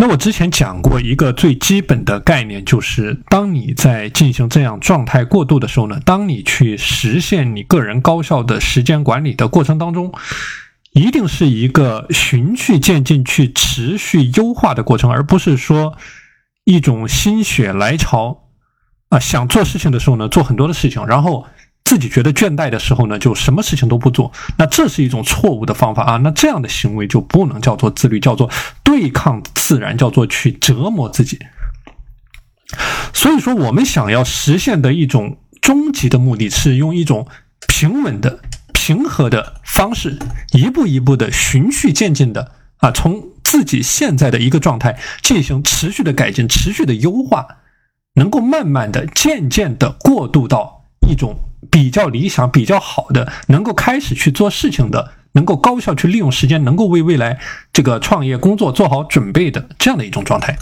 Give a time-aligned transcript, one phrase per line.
[0.00, 10.10] 那我之前讲过一个最基本的概念，就是当你在进行这样状态过渡的时候呢，当你去实现你个人高效的时间管理的过程当中，
[10.92, 15.94] 一定是一个循序渐进去持续优化的过程，而不是说
[16.64, 18.48] 一种心血来潮
[19.10, 21.44] 啊，想做事情的时候呢，做很多的事情，然后。
[21.90, 26.16] 自己觉得倦怠的时候呢，就什么事情都不做，那这是一种错误的方法啊！
[26.18, 28.48] 那这样的行为就不能叫做自律，叫做
[28.84, 31.40] 对抗自然，叫做去折磨自己。
[33.12, 37.26] 所以说，我们想要实现的一种终极的目的是用一种
[37.66, 38.38] 平稳的、
[38.72, 40.16] 平和的方式，
[40.52, 47.48] 一步一步的循序渐进的啊，从自己现在的一个状态进行持续的改进、持续的优化，
[48.14, 51.34] 能够慢慢的、渐渐的过渡到一种。
[51.70, 57.38] 比较理想、比较好的，能够开始去做事情的，能够高效去利用时间，能够为未来
[57.72, 60.58] 这个创业工作做好准备的这样的一种状态。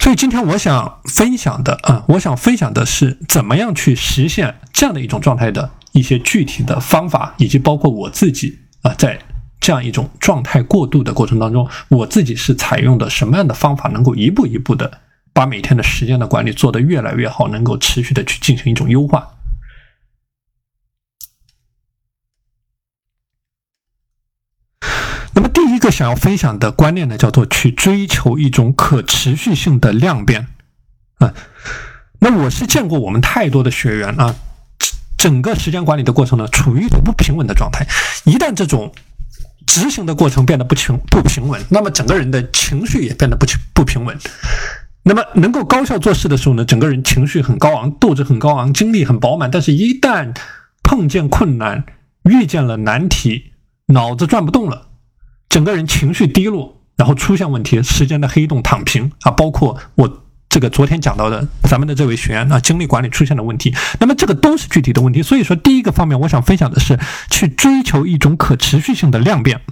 [0.00, 9.18] 所以今天我想分享的啊，我想分享的是怎么样去实现这样的一种状态的一些具体的方法，以及包括我自己啊，在
[9.60, 15.00] 这样一种状态过渡的过程当中，我自己是采用的什么样的方法，能够一步一步的。
[15.38, 19.36] 把每天的时间的管理做得越来越好，能够持续的去进行一种优化。
[25.32, 30.48] 那么，第一个想要分享的观念呢，叫做去追求一种可持续性的量变。
[31.18, 31.32] 啊，
[32.18, 34.34] 那我是见过我们太多的学员啊，
[35.16, 37.86] 整个时间管理的过程呢，处于一种不平稳的状态。
[38.24, 38.92] 一旦这种
[39.68, 44.18] 执行的过程变得不平不平稳，那么整个人的情绪也变得不不平稳。
[45.08, 49.50] 那么能够高效做事的时候呢，整个人情绪很高昂，斗志很高昂，精力很饱满。
[49.50, 50.36] 但是，一旦
[50.82, 51.86] 碰见困难，
[52.24, 53.52] 遇见了难题，
[53.86, 54.88] 脑子转不动了，
[55.48, 63.74] 整个人情绪低落，然后出现问题，时间的黑洞躺平啊，包括我这个昨天讲到的咱们的这位学员啊，精力管理出现了问题。
[64.00, 65.22] 那么这个都是具体的问题。
[65.22, 66.98] 所以说，第一个方面，我想分享的是
[67.30, 69.62] 去追求一种可持续性的量变。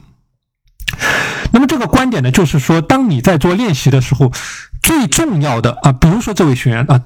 [1.53, 4.33] 那么这个观点呢，就是说，当你在做练习的时候。
[4.83, 7.03] 最重要的啊，比如说这位学员啊，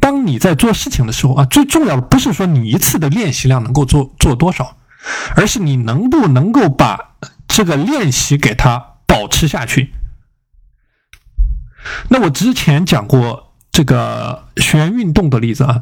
[0.00, 4.76] 当你在做事情的时候啊，最重要的不是说你一次的练习量能够做做多少，
[5.36, 7.14] 而是你能不能够把
[7.46, 9.92] 这个练习给它保持下去。
[12.08, 15.80] 那我之前讲过这个学员运动的例子啊，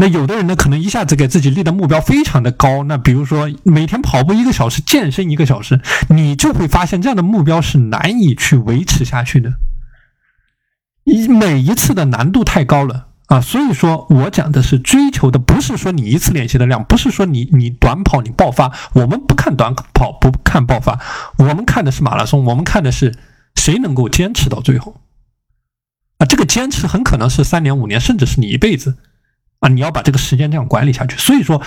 [0.00, 9.54] 那有的人呢可能一下子给自己立的目标非常的高，那比如说每天跑步一个小时，健身一个小时，你就会发现这样的目标是难以去维持下去的。
[11.02, 21.00] 一每一次的难度太高了啊，所以说我讲的是追求的不是说你一次练习的量，不是说你你短跑你爆发，我们不看短跑不看爆发，
[21.38, 23.18] 我们看的是马拉松，我们看的是
[23.56, 25.00] 谁能够坚持到最后
[26.18, 28.96] 啊，这个坚持很可能是三年五年，甚至是你一辈子
[29.60, 31.16] 啊，你要把这个时间这样管理下去。
[31.16, 31.62] 所以说，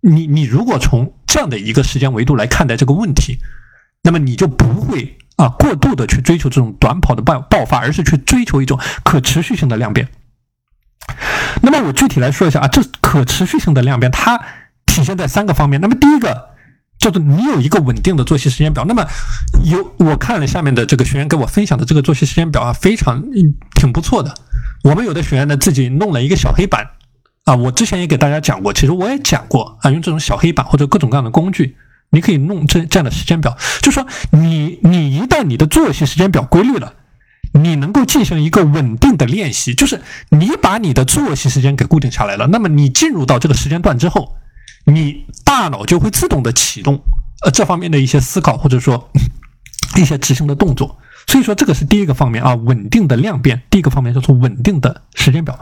[0.00, 3.38] 你你如果从这样的一个时间维度来看待这个问题，
[4.02, 5.16] 那么你就不会。
[5.36, 10.06] 啊，过度的去追求这种短跑的爆爆发，而是去追求一种可持续性的量变。
[11.62, 14.38] 那么我具体来说一下啊，这可持续性的量变它
[14.84, 15.80] 体现在三个方面。
[15.80, 16.50] 那么第一个
[16.98, 18.84] 叫做你有一个稳定的作息时间表。
[18.84, 19.06] 那么
[19.64, 23.24] 有我看了下面的这个学员给我分享的这个作息时间表啊，非常
[23.76, 24.34] 挺不错的。
[24.84, 26.86] 我们有的学员呢自己弄了一个小黑板
[27.50, 31.76] 啊，我之前也给大家讲过，其实我也讲过啊，用这种小黑板或者各种各样的工具。
[32.10, 36.94] 你可以弄这这样的时间表，就说你你一旦你的作息时间表规律了，
[37.52, 44.36] 你能够进行一个稳定的练习，就是你把你的作息时间给固定下来了，那么你进入到这个时间段之后，
[44.84, 47.00] 你大脑就会自动的启动
[47.44, 49.10] 呃这方面的一些思考或者说
[49.98, 50.98] 一些执行的动作，
[51.30, 55.56] 所以说这个是第一个方面啊，稳定的量变，第一个方面叫做稳定的时间表。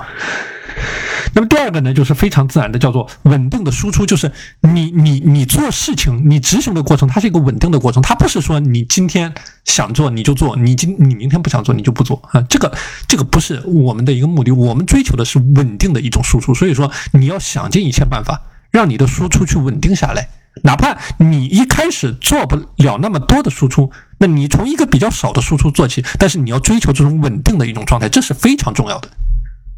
[1.34, 9.34] 那么第二个呢，就是非常自然的，叫做稳定的输出，就是你你你做事情，你执行的过程，它是一个稳定的过程，它不是说你今天
[9.66, 12.72] 想做你就做，你今你明天不想做你就不做啊，这个
[13.06, 18.40] 这个不是我们的一个目的，我们追求的是稳定的一种输出，所以说你要想尽一切办法
[18.70, 20.28] 让你的输出去稳定下来，
[20.62, 29.08] 哪怕你一开始做不了那么多的输出，那你从一个比较少的输出做起，但是你要追求这种稳定的一种状态，这是非常重要的。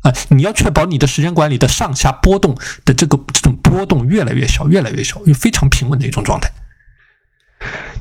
[0.03, 2.57] 啊，你要确保你的时间管理的上下波动
[2.87, 6.51] 的这个这种波动越来越小，越来越小，又非常平稳的一种状态。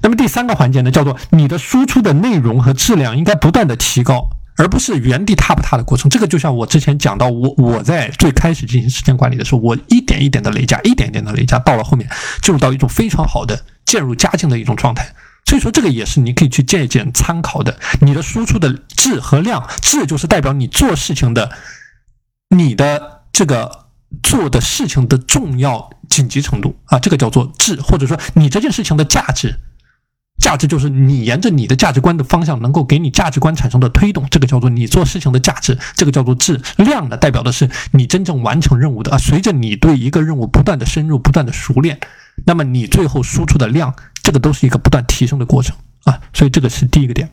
[0.02, 4.30] 那么第三个环节呢，叫做你的输出的内容和质量应该不断的提高，
[4.60, 6.10] 而不是原地踏步踏的过程。
[6.10, 12.10] 这个就像我之前讲到，我我在最开始进行时间管理的时候，我一点一点的累加，一点一点的累加，到了后面
[12.42, 15.16] 进入到一种非常好的渐入佳境的一种状态。
[15.46, 17.80] 所以说这个也是你可以去借鉴参考的。
[18.02, 21.50] 你的输出的质和量，质就是代表你做事情的，
[22.50, 23.86] 你的这个
[24.22, 29.56] 做的事情的重要紧急程度啊，这个叫做质，或者说你这件事情的价值。
[30.40, 39.18] 价值就是你沿着你的价值观的方向，能够给你价值观产生的推动，这个叫做你做事情的价值，这个叫做质量呢，代表的是你真正完成任务的啊。
[39.18, 42.00] 随着你对一个任务不断的深入、不断的熟练，
[42.46, 43.94] 那么你最后输出的量，
[44.24, 45.76] 这个都是一个不断提升的过程
[46.06, 46.22] 啊。
[46.34, 47.30] 所以这个是第一个点。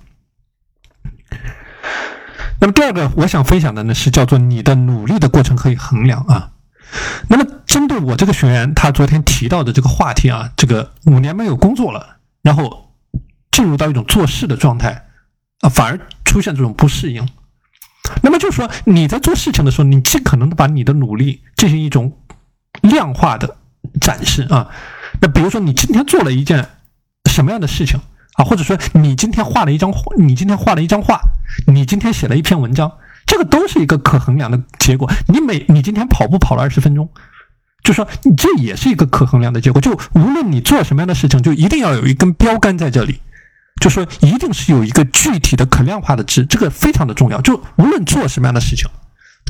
[2.60, 6.50] 那么第二个我想分享的呢，是叫做你的努力的过程可以衡量啊。
[7.28, 12.85] 那么针对我这个学员他昨天提到的这个话题啊，这个五年没有工作了，然后。
[13.56, 15.06] 进入到一种做事的状态，
[15.62, 17.26] 啊，反而出现这种不适应。
[18.22, 22.18] 那么就是说，你在做事情的时候，你尽可能的把你的努力进行一种
[22.82, 23.56] 量化的
[23.98, 24.68] 展示啊。
[25.22, 26.68] 那比如说，你今天做了一件
[27.30, 27.98] 什么样的事情
[28.34, 28.44] 啊？
[28.44, 31.18] 或者说，你今天画了一张，你今天画了一张画，
[31.66, 32.92] 你今天写了一篇文章，
[33.24, 35.10] 这个都是一个可衡量的结果。
[35.28, 37.08] 你每你今天跑步跑了二十分钟，
[37.82, 38.06] 就说
[38.36, 39.80] 这也是一个可衡量的结果。
[39.80, 43.22] 就无论你做什么样的事情，就一定要有一根标杆在这里。
[43.80, 47.40] 就说一定是有一个具体的可量化的值，这个非常的重要。
[47.40, 48.88] 就无论做什么样的事情，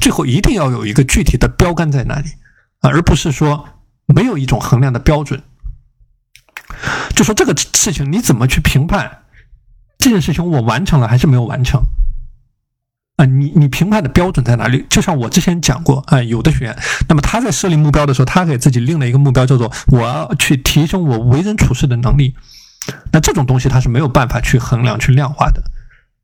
[0.00, 2.30] 最后一定要有一个具体的标杆在那里，
[2.80, 3.68] 而不是说
[4.06, 5.42] 没有一种衡量的标准。
[7.14, 9.22] 就说这个事情你怎么去评判
[9.98, 11.80] 这件事情我完成了还是没有完成
[13.16, 13.24] 啊？
[13.24, 14.84] 你你评判的标准在哪里？
[14.90, 16.76] 就像我之前讲过啊，有的学员，
[17.08, 22.34] 那么他在设立目标的时候，他给自己定了一个目标，叫做我要去提升我为人处事的能力。
[23.12, 25.62] 那这种东西它是没有办法去衡量、去量化的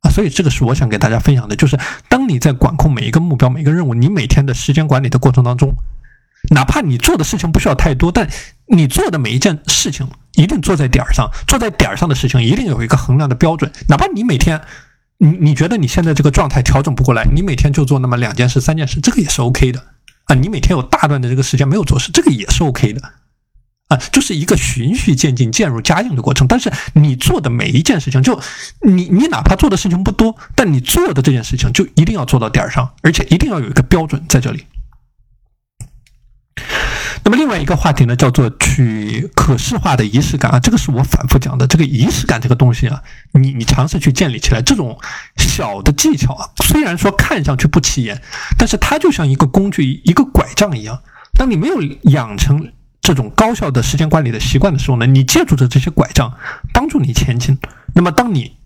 [0.03, 1.79] 啊，所以这个是我想给大家分享的，就是
[2.09, 5.75] 当你在管控每一个目标、每一个任务，你每天的时间管理的过程当中，
[6.51, 8.29] 哪怕你做的事情不需要太多，但
[8.67, 13.71] 你做的每一件事情一定做在点儿上，做在点儿上的事情一定有一个衡量的标准。
[13.89, 14.61] 哪怕你每天，
[15.19, 19.81] 你你觉得你现在这个状态调整不过来，你每天就做那么两件事、三件事，这个也是 OK 的
[20.25, 20.35] 啊。
[20.35, 23.01] 你每天有大段的这个时间没有做事，这个也是 OK 的。
[23.97, 26.47] 就是一个循序渐进、渐入佳境的过程。
[26.47, 28.41] 但是你做的每一件事情，就
[28.81, 34.67] 你你哪怕做的事情不多，但你做的这件事情就一定要做到点儿上，而且一定要有一个标准在这里。
[37.25, 41.67] 那么另外一个话题呢，叫做去可视化的仪式感啊，这个是我反复讲的。
[41.69, 43.01] 这个仪式感这个东西啊，
[43.33, 44.99] 你你尝试去建立起来，这种
[45.37, 48.21] 小的技巧啊，虽然说看上去不起眼，
[48.59, 51.01] 但是它就像一个工具、一个拐杖一样。
[51.35, 51.81] 当你没有
[52.11, 52.73] 养成。
[53.03, 56.39] 这种高效的时间管理的习惯的时候呢，你借助着这些拐杖
[56.73, 57.59] 帮助你前进。
[57.97, 58.59] 那么，当你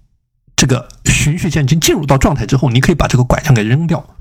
[0.54, 4.14] 这个循序渐进进入到状态之后，你可以把这个拐杖给扔掉。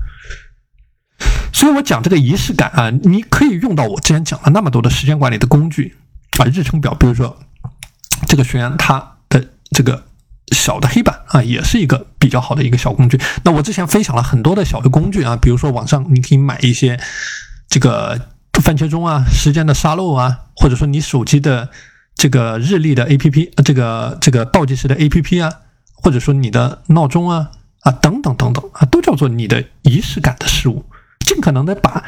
[1.52, 5.94] 所以我讲这个仪式感啊，你可以用到我之前讲了那么多的时间管理的工具
[6.38, 7.38] 啊，日程表，比如说
[8.26, 10.02] 这个学员他的这个
[10.50, 13.20] 小的黑板啊，也是一个比较好的一个小工具。
[13.44, 16.98] 那我之前分享了很多的小的工具啊，比如说网上你可以买一些
[17.68, 18.18] 这个。
[18.60, 21.68] 番茄钟啊，时间的沙漏啊，或者说你手机的
[22.14, 25.52] 这个日历的 A P P，这个这个倒计时的 A P P 啊，
[25.94, 27.50] 或者说你的闹钟啊
[27.80, 30.84] 啊等等等等啊，都叫做你的仪式感的事物。
[31.20, 32.04] 尽可能的把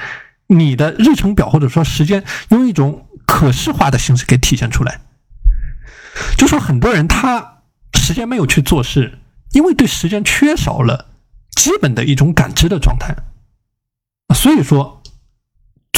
[0.47, 5.01] 你的日程表或者说时间用一种可视化的形式给体现出来。
[6.37, 7.59] 就说很多人他
[7.95, 9.19] 时间没有去做事，
[9.53, 11.07] 因为对时间缺少了
[11.55, 13.15] 基本的一种感知的状态，
[14.35, 14.98] 所以说。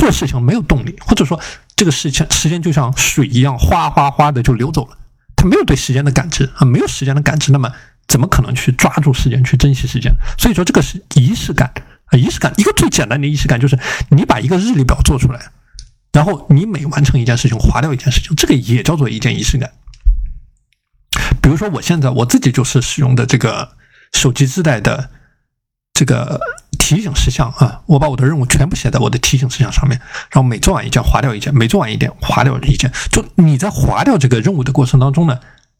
[0.00, 1.38] 做事情没有动力，或者说
[1.76, 4.96] 这个事情时间就像水一样哗哗哗的就流走了，
[5.36, 7.70] 他没有对时间的感知啊，没有时间的感知，那么
[8.08, 10.10] 怎么可能去抓住时间，去珍惜时间？
[10.38, 11.70] 所以说这个是仪式感
[12.06, 13.78] 啊，仪式感一个最简单的仪式感就是
[14.08, 15.52] 你把一个日历表做出来，
[16.12, 19.70] 然后你每完成一件事情划掉一件事情，这个也叫做一件仪式感。
[21.42, 23.76] 比如说我现在我自己就是使用的这个
[24.14, 25.10] 手机自带的
[25.92, 26.40] 这个。
[26.90, 29.96] 提醒事项啊，我把我的任务全部写在我的提醒事项上面，
[30.28, 32.90] 然后每做完一件划掉一件，每做完一件划掉一件。
[33.12, 35.38] 就你在划掉这个任务的过程当中呢，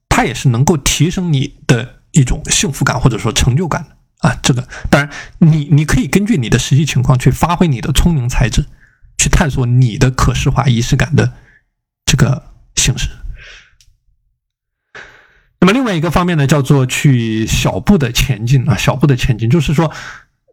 [0.08, 4.38] 它也是能够提升你的一种幸福感或者说成就感的啊。
[4.40, 8.66] 这个当然，你你可以根据你的实际情况去发挥你的聪明才智，
[9.18, 11.32] 去探索你的可视化仪式感的
[12.04, 12.44] 这个
[12.76, 13.08] 形式。
[15.58, 19.90] 那么另外一个方面呢，叫做去小步的前进啊，小步的前进，就是说。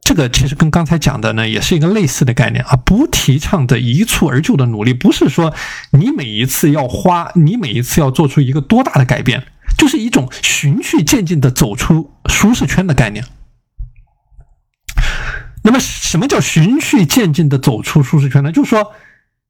[0.08, 2.78] 这个其实跟刚才讲的呢，也是一个类似的概念啊。
[2.78, 5.54] 不提倡的一蹴而就的努力，不是说
[5.92, 9.48] 你每一次要花，你每一次要做出一个多大的改变，
[9.78, 13.26] 就是一种循序渐进的走出舒适圈的概念。
[15.64, 18.54] 那么，什么叫循序渐进的走出舒适圈呢？
[18.54, 18.94] 就是说，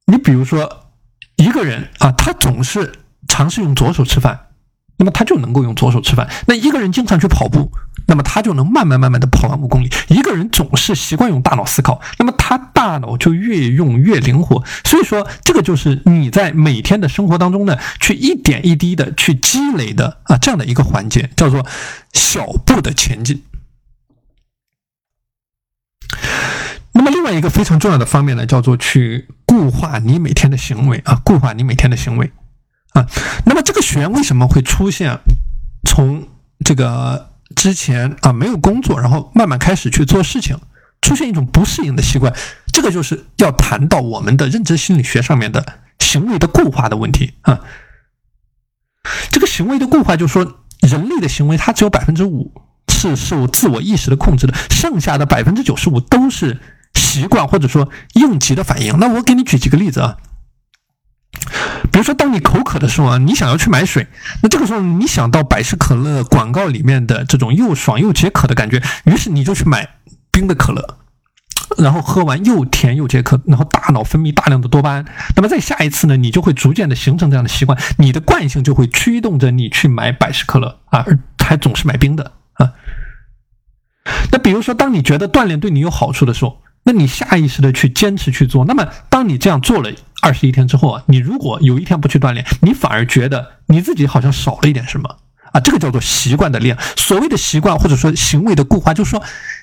[0.06, 0.90] 你比如说
[1.36, 2.94] 一个人啊，他总是
[3.28, 4.46] 尝试用左手吃饭，
[4.96, 6.28] 那么他就能够用左手吃饭。
[6.48, 7.70] 那一个人经常去跑步，
[8.08, 9.90] 那么他就能慢慢慢慢的跑完五公里。
[10.08, 14.64] 一个人总是习惯用大脑思考，那么他大脑就越用越灵活。
[14.82, 21.64] 所以说，这个就是你在每天的生活当中呢，去一点一滴的去积累的啊，这样的一个环节，叫做
[22.14, 23.44] 小步的前进。
[26.92, 32.32] 那么另外一个非常重要的方面呢，叫做去固化你每天的行为啊，固化你每天的行为
[32.94, 33.06] 啊。
[33.44, 35.20] 那么这个学员为什么会出现
[35.84, 36.26] 从
[36.64, 40.58] 这个之前啊没有工作，然后慢慢开始去做事情，
[41.00, 42.34] 出现一种不适应的习惯？
[42.72, 47.60] 这个就是要谈到我们的认知心理学上面的行为的固化的问题啊。
[49.30, 52.52] 这个行为的固化，就是说人类的行为它只有百分之五
[52.88, 56.58] 是受自我意识的控制的，剩下的百分之九十五都是。
[56.94, 60.16] 习惯或者说应急的反应，那我给你举几个例子啊。
[61.98, 64.06] 比如说，当你口渴的时候啊，你想要去买水，
[64.40, 69.96] 那这个时候你想到百事可乐广告里面的这种又爽又解渴的感觉，于是你就去买
[70.30, 70.98] 冰的可乐，
[71.76, 75.04] 然后喝完又甜又解渴，然后大脑分泌大量的多巴胺。
[75.34, 82.74] 那么在下一次呢，你就会逐渐的形成这样的习惯，你的惯性就会驱动着你去买百事可乐啊，而还总是买冰的啊。
[84.30, 89.90] 那比如说，当你觉得锻炼对你有好处的时候，那你下意识的去坚持去做，那么当你这样做了
[90.22, 95.16] 二十一天之后啊，你如果有一天不去锻炼，你反而觉得你自己好像少了一点什么
[95.52, 96.78] 啊，这个叫做习惯的练。
[96.96, 99.22] 所谓的习惯或者说行为的固化，就是说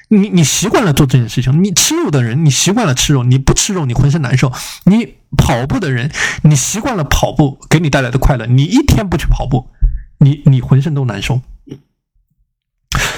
[0.09, 4.49] 你你习惯了做这件事情，你吃肉的人你习惯了吃肉，你不吃肉你浑身难受；
[4.85, 6.11] 你跑步的人
[6.43, 9.71] 你习惯了跑步给你带来的快乐，你一天不去跑步，
[10.19, 11.41] 你你浑身都难受。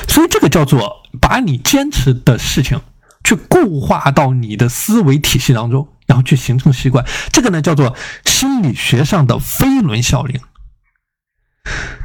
[0.07, 2.79] 所以这个叫做把你坚持的事情。
[3.27, 7.93] 去固化到你的思维体系当中，然后去形成习惯，这个呢叫做
[8.23, 10.39] 心理学上的飞轮效应。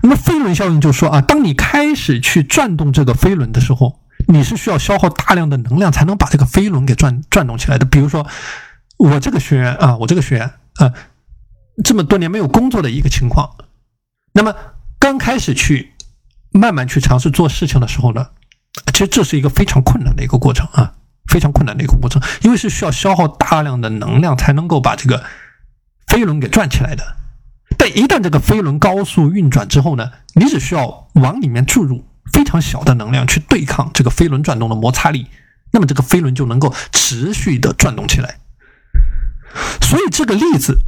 [0.03, 7.85] 那么飞轮效应就说啊，当你开始去转动这个飞轮的时候，你是需要消耗大量的能量才能把这个飞轮给转转动起来的。
[7.85, 8.27] 比如说
[8.97, 10.93] 我这个学员啊，我这个学员啊，
[11.85, 13.49] 这么多年没有工作的一个情况，
[14.33, 14.53] 那么
[14.99, 15.93] 刚开始去
[16.51, 18.27] 慢慢去尝试做事情的时候呢，
[18.93, 20.95] 其实这是一个非常困难的一个过程啊。
[21.33, 25.25] 非常困难的一个过程，因为是需要消耗大量的能量才能够把这个
[26.07, 27.17] 飞轮给转起来的。
[27.79, 35.27] 但一旦这个飞轮高速运转之后呢，你只需要往里面注入非常小的能量去对抗这个飞轮转动的摩擦力，
[35.73, 38.37] 那么这个飞轮就能够持续的转动起来。
[39.81, 40.81] 所以这个例子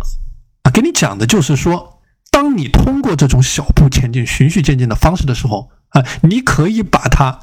[0.65, 7.41] 啊，给你讲的就是说，当你通过这种小步前进、循序渐进的方式的时候啊，你可以把它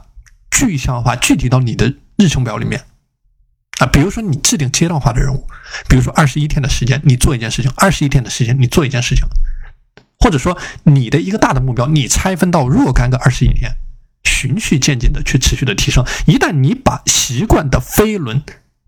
[0.51, 1.96] 具象化、具体到你的。
[2.17, 2.79] 日程表里面
[3.81, 5.47] 啊，比如说你制定阶段化的任务，
[5.89, 9.25] 比如说二十一天的时间你做一件事情，二十一天的时间你做一件事情，
[10.19, 13.71] 或者说你的一个大的目标，你拆分到若干个二十一天，
[14.23, 16.05] 循序渐进的去持续的提升。
[16.27, 18.43] 一旦你把习惯的飞轮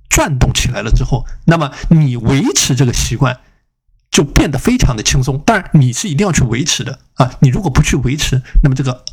[0.10, 3.40] 转动起来了之后，那么你维持这个习惯
[4.12, 5.40] 就变得非常的轻松。
[5.40, 9.04] 当然你是一定要去维持的啊，你如果不去维持，那么这个。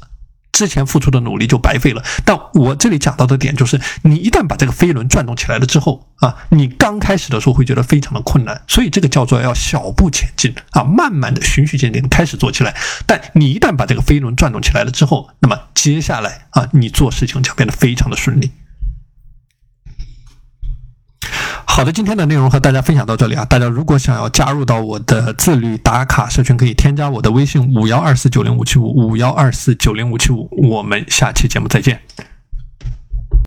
[0.61, 2.05] 之前付出的努力就白费了。
[2.23, 12.77] 但我这里讲到的点就是，你一旦把这个飞轮转动起来了之后啊，你刚开始的时候会觉得非常的困难，所以这个叫做要小步前进啊，慢慢的循序渐进开始做起来。
[13.07, 18.51] 但你一旦把这个飞轮转动起来了之后，那么接下来啊，你做事情将变得非常的顺利。
[21.73, 23.45] 好的，今天的内容和大家分享到这里啊。
[23.45, 30.51] 大家如果想要加入到我的自律打卡社群，可以添加我的微信五幺二四九零五七五五幺二四九零五七五。
[30.69, 31.99] 我们下期节目再见。